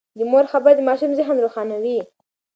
[0.17, 1.99] د مور خبرې د ماشوم ذهن روښانوي.